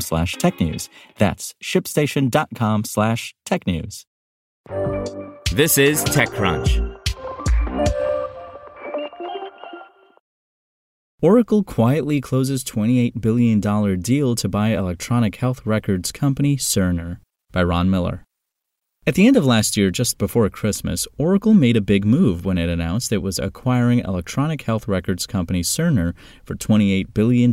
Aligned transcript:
slash 0.00 0.36
technews. 0.36 0.88
That's 1.18 1.54
shipstation.com 1.62 2.84
slash 2.84 3.34
technews. 3.46 4.04
This 5.52 5.78
is 5.78 6.04
TechCrunch. 6.04 6.94
Oracle 11.22 11.62
quietly 11.64 12.20
closes 12.20 12.62
$28 12.64 13.20
billion 13.20 13.60
deal 14.00 14.34
to 14.34 14.48
buy 14.48 14.68
electronic 14.76 15.36
health 15.36 15.64
records 15.64 16.12
company 16.12 16.56
Cerner 16.56 17.18
by 17.50 17.62
Ron 17.62 17.88
Miller. 17.88 18.24
At 19.06 19.16
the 19.16 19.26
end 19.26 19.36
of 19.36 19.44
last 19.44 19.76
year, 19.76 19.90
just 19.90 20.16
before 20.16 20.48
Christmas, 20.48 21.06
Oracle 21.18 21.52
made 21.52 21.76
a 21.76 21.82
big 21.82 22.06
move 22.06 22.46
when 22.46 22.56
it 22.56 22.70
announced 22.70 23.12
it 23.12 23.20
was 23.20 23.38
acquiring 23.38 23.98
electronic 23.98 24.62
health 24.62 24.88
records 24.88 25.26
company 25.26 25.60
Cerner 25.60 26.14
for 26.42 26.54
$28 26.54 27.12
billion, 27.12 27.52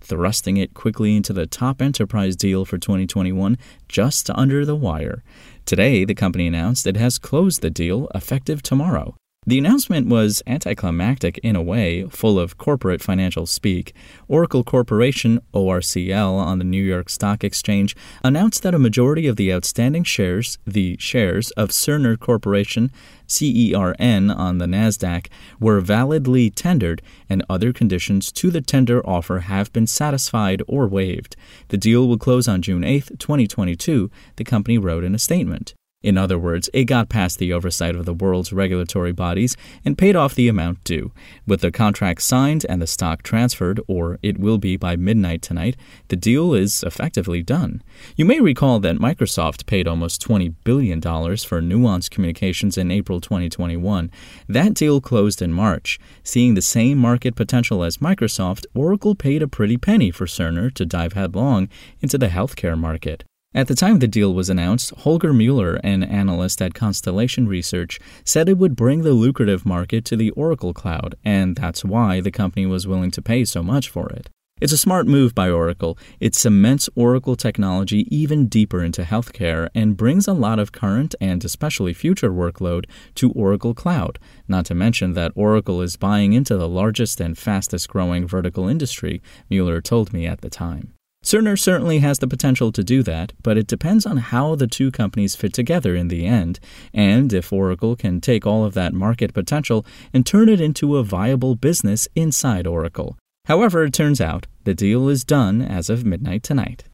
thrusting 0.00 0.56
it 0.56 0.74
quickly 0.74 1.14
into 1.14 1.32
the 1.32 1.46
top 1.46 1.80
enterprise 1.80 2.34
deal 2.34 2.64
for 2.64 2.76
2021 2.76 3.56
just 3.88 4.28
under 4.30 4.64
the 4.64 4.74
wire. 4.74 5.22
Today, 5.64 6.04
the 6.04 6.12
company 6.12 6.48
announced 6.48 6.88
it 6.88 6.96
has 6.96 7.18
closed 7.20 7.62
the 7.62 7.70
deal 7.70 8.08
effective 8.12 8.60
tomorrow. 8.60 9.14
The 9.46 9.58
announcement 9.58 10.08
was 10.08 10.42
anticlimactic 10.46 11.36
in 11.42 11.54
a 11.54 11.62
way, 11.62 12.04
full 12.04 12.38
of 12.38 12.56
corporate 12.56 13.02
financial 13.02 13.44
speak. 13.44 13.94
Oracle 14.26 14.64
Corporation, 14.64 15.38
ORCL, 15.52 16.32
on 16.32 16.58
the 16.58 16.64
New 16.64 16.82
York 16.82 17.10
Stock 17.10 17.44
Exchange 17.44 17.94
announced 18.22 18.62
that 18.62 18.74
a 18.74 18.78
majority 18.78 19.26
of 19.26 19.36
the 19.36 19.52
outstanding 19.52 20.02
shares, 20.02 20.56
the 20.66 20.96
shares 20.98 21.50
of 21.52 21.68
Cerner 21.68 22.18
Corporation, 22.18 22.90
CERN, 23.28 24.34
on 24.34 24.56
the 24.56 24.66
NASDAQ, 24.66 25.26
were 25.60 25.80
validly 25.80 26.48
tendered 26.48 27.02
and 27.28 27.44
other 27.50 27.70
conditions 27.70 28.32
to 28.32 28.50
the 28.50 28.62
tender 28.62 29.06
offer 29.06 29.40
have 29.40 29.70
been 29.74 29.86
satisfied 29.86 30.62
or 30.66 30.88
waived. 30.88 31.36
The 31.68 31.76
deal 31.76 32.08
will 32.08 32.16
close 32.16 32.48
on 32.48 32.62
June 32.62 32.82
8, 32.82 33.18
2022, 33.18 34.10
the 34.36 34.44
company 34.44 34.78
wrote 34.78 35.04
in 35.04 35.14
a 35.14 35.18
statement. 35.18 35.74
In 36.04 36.18
other 36.18 36.38
words, 36.38 36.68
it 36.74 36.84
got 36.84 37.08
past 37.08 37.38
the 37.38 37.54
oversight 37.54 37.96
of 37.96 38.04
the 38.04 38.12
world's 38.12 38.52
regulatory 38.52 39.12
bodies 39.12 39.56
and 39.86 39.96
paid 39.96 40.14
off 40.14 40.34
the 40.34 40.48
amount 40.48 40.84
due. 40.84 41.12
With 41.46 41.62
the 41.62 41.72
contract 41.72 42.20
signed 42.20 42.66
and 42.68 42.82
the 42.82 42.86
stock 42.86 43.22
transferred, 43.22 43.80
or 43.88 44.18
it 44.22 44.36
will 44.36 44.58
be 44.58 44.76
by 44.76 44.96
midnight 44.96 45.40
tonight, 45.40 45.76
the 46.08 46.16
deal 46.16 46.52
is 46.52 46.82
effectively 46.82 47.42
done. 47.42 47.82
You 48.16 48.26
may 48.26 48.38
recall 48.38 48.80
that 48.80 48.98
Microsoft 48.98 49.64
paid 49.64 49.88
almost 49.88 50.22
$20 50.22 50.54
billion 50.62 51.00
for 51.38 51.62
Nuance 51.62 52.10
Communications 52.10 52.76
in 52.76 52.90
April 52.90 53.18
2021. 53.22 54.10
That 54.46 54.74
deal 54.74 55.00
closed 55.00 55.40
in 55.40 55.54
March. 55.54 55.98
Seeing 56.22 56.52
the 56.52 56.60
same 56.60 56.98
market 56.98 57.34
potential 57.34 57.82
as 57.82 57.96
Microsoft, 57.96 58.66
Oracle 58.74 59.14
paid 59.14 59.40
a 59.40 59.48
pretty 59.48 59.78
penny 59.78 60.10
for 60.10 60.26
Cerner 60.26 60.70
to 60.74 60.84
dive 60.84 61.14
headlong 61.14 61.70
into 62.02 62.18
the 62.18 62.28
healthcare 62.28 62.78
market. 62.78 63.24
At 63.56 63.68
the 63.68 63.76
time 63.76 64.00
the 64.00 64.08
deal 64.08 64.34
was 64.34 64.50
announced, 64.50 64.90
Holger 64.98 65.32
Mueller, 65.32 65.76
an 65.84 66.02
analyst 66.02 66.60
at 66.60 66.74
Constellation 66.74 67.46
Research, 67.46 68.00
said 68.24 68.48
it 68.48 68.58
would 68.58 68.74
bring 68.74 69.02
the 69.02 69.12
lucrative 69.12 69.64
market 69.64 70.04
to 70.06 70.16
the 70.16 70.30
Oracle 70.30 70.74
Cloud, 70.74 71.14
and 71.24 71.54
that's 71.54 71.84
why 71.84 72.20
the 72.20 72.32
company 72.32 72.66
was 72.66 72.88
willing 72.88 73.12
to 73.12 73.22
pay 73.22 73.44
so 73.44 73.62
much 73.62 73.88
for 73.88 74.08
it. 74.10 74.28
It's 74.60 74.72
a 74.72 74.76
smart 74.76 75.06
move 75.06 75.36
by 75.36 75.50
Oracle. 75.50 75.96
It 76.18 76.34
cements 76.34 76.88
Oracle 76.96 77.36
technology 77.36 78.08
even 78.10 78.46
deeper 78.48 78.82
into 78.82 79.02
healthcare 79.02 79.68
and 79.72 79.96
brings 79.96 80.26
a 80.26 80.32
lot 80.32 80.58
of 80.58 80.72
current 80.72 81.14
and 81.20 81.44
especially 81.44 81.92
future 81.92 82.30
workload 82.30 82.86
to 83.16 83.30
Oracle 83.32 83.74
Cloud. 83.74 84.18
Not 84.48 84.66
to 84.66 84.74
mention 84.74 85.12
that 85.12 85.32
Oracle 85.36 85.80
is 85.80 85.96
buying 85.96 86.32
into 86.32 86.56
the 86.56 86.68
largest 86.68 87.20
and 87.20 87.38
fastest 87.38 87.88
growing 87.88 88.26
vertical 88.26 88.68
industry, 88.68 89.22
Mueller 89.48 89.80
told 89.80 90.12
me 90.12 90.26
at 90.26 90.40
the 90.40 90.50
time. 90.50 90.93
Cerner 91.24 91.58
certainly 91.58 92.00
has 92.00 92.18
the 92.18 92.28
potential 92.28 92.70
to 92.70 92.84
do 92.84 93.02
that, 93.02 93.32
but 93.42 93.56
it 93.56 93.66
depends 93.66 94.04
on 94.04 94.18
how 94.18 94.54
the 94.54 94.66
two 94.66 94.90
companies 94.90 95.34
fit 95.34 95.54
together 95.54 95.96
in 95.96 96.08
the 96.08 96.26
end, 96.26 96.60
and 96.92 97.32
if 97.32 97.50
Oracle 97.50 97.96
can 97.96 98.20
take 98.20 98.46
all 98.46 98.62
of 98.62 98.74
that 98.74 98.92
market 98.92 99.32
potential 99.32 99.86
and 100.12 100.26
turn 100.26 100.50
it 100.50 100.60
into 100.60 100.98
a 100.98 101.02
viable 101.02 101.54
business 101.54 102.06
inside 102.14 102.66
Oracle. 102.66 103.16
However, 103.46 103.84
it 103.84 103.94
turns 103.94 104.20
out 104.20 104.46
the 104.64 104.74
deal 104.74 105.08
is 105.08 105.24
done 105.24 105.62
as 105.62 105.88
of 105.88 106.04
midnight 106.04 106.42
tonight. 106.42 106.84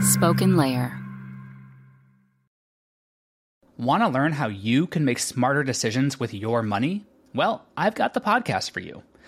Spoken 0.00 0.56
Layer. 0.56 0.98
Want 3.76 4.02
to 4.02 4.08
learn 4.08 4.32
how 4.32 4.48
you 4.48 4.86
can 4.86 5.04
make 5.04 5.18
smarter 5.18 5.62
decisions 5.62 6.18
with 6.18 6.32
your 6.32 6.62
money? 6.62 7.04
Well, 7.34 7.66
I've 7.76 7.94
got 7.94 8.14
the 8.14 8.22
podcast 8.22 8.70
for 8.70 8.80
you. 8.80 9.02